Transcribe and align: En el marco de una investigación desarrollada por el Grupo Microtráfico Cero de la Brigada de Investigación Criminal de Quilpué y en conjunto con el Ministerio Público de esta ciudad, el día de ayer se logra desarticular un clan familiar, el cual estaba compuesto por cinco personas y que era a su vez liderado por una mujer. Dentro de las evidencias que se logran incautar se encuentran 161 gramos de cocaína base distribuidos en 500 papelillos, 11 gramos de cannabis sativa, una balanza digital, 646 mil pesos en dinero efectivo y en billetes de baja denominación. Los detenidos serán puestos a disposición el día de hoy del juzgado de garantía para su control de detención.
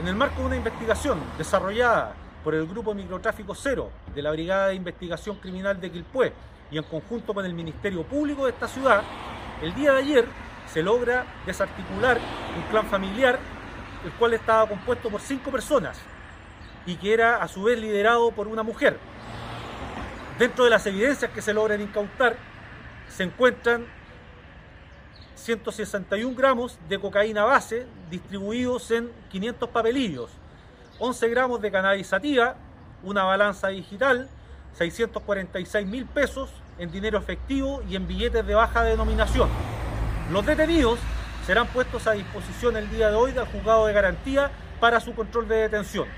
En 0.00 0.06
el 0.08 0.14
marco 0.14 0.40
de 0.40 0.46
una 0.46 0.56
investigación 0.56 1.18
desarrollada 1.38 2.14
por 2.44 2.54
el 2.54 2.66
Grupo 2.66 2.92
Microtráfico 2.92 3.54
Cero 3.54 3.90
de 4.14 4.20
la 4.20 4.30
Brigada 4.30 4.68
de 4.68 4.74
Investigación 4.74 5.36
Criminal 5.36 5.80
de 5.80 5.90
Quilpué 5.90 6.34
y 6.70 6.76
en 6.76 6.84
conjunto 6.84 7.32
con 7.32 7.46
el 7.46 7.54
Ministerio 7.54 8.02
Público 8.02 8.44
de 8.44 8.50
esta 8.50 8.68
ciudad, 8.68 9.02
el 9.62 9.74
día 9.74 9.92
de 9.92 9.98
ayer 10.00 10.26
se 10.70 10.82
logra 10.82 11.24
desarticular 11.46 12.18
un 12.56 12.62
clan 12.70 12.86
familiar, 12.86 13.38
el 14.04 14.12
cual 14.12 14.34
estaba 14.34 14.68
compuesto 14.68 15.08
por 15.08 15.22
cinco 15.22 15.50
personas 15.50 15.98
y 16.84 16.96
que 16.96 17.14
era 17.14 17.42
a 17.42 17.48
su 17.48 17.62
vez 17.62 17.80
liderado 17.80 18.30
por 18.32 18.48
una 18.48 18.62
mujer. 18.62 18.98
Dentro 20.38 20.64
de 20.64 20.70
las 20.70 20.86
evidencias 20.86 21.30
que 21.30 21.40
se 21.40 21.54
logran 21.54 21.80
incautar 21.80 22.36
se 23.08 23.22
encuentran 23.22 23.86
161 25.36 26.34
gramos 26.34 26.78
de 26.88 26.98
cocaína 26.98 27.44
base 27.44 27.86
distribuidos 28.10 28.90
en 28.90 29.10
500 29.30 29.68
papelillos, 29.68 30.30
11 30.98 31.28
gramos 31.28 31.60
de 31.60 31.70
cannabis 31.70 32.06
sativa, 32.06 32.56
una 33.02 33.22
balanza 33.24 33.68
digital, 33.68 34.28
646 34.72 35.86
mil 35.86 36.06
pesos 36.06 36.50
en 36.78 36.90
dinero 36.90 37.18
efectivo 37.18 37.82
y 37.88 37.96
en 37.96 38.06
billetes 38.06 38.46
de 38.46 38.54
baja 38.54 38.82
denominación. 38.82 39.48
Los 40.30 40.44
detenidos 40.44 40.98
serán 41.46 41.66
puestos 41.68 42.06
a 42.06 42.12
disposición 42.12 42.76
el 42.76 42.90
día 42.90 43.10
de 43.10 43.14
hoy 43.14 43.32
del 43.32 43.46
juzgado 43.46 43.86
de 43.86 43.92
garantía 43.92 44.50
para 44.80 45.00
su 45.00 45.14
control 45.14 45.48
de 45.48 45.56
detención. 45.56 46.08